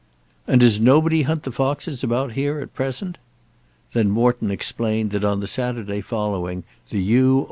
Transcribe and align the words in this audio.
"And 0.47 0.61
does 0.61 0.79
nobody 0.79 1.21
hunt 1.21 1.43
the 1.43 1.51
foxes 1.51 2.03
about 2.03 2.31
here 2.31 2.59
at 2.59 2.73
present?" 2.73 3.19
Then 3.93 4.09
Morton 4.09 4.49
explained 4.49 5.11
that 5.11 5.23
on 5.23 5.41
the 5.41 5.47
Saturday 5.47 6.01
following 6.01 6.63
the 6.89 6.97
U. 6.99 7.39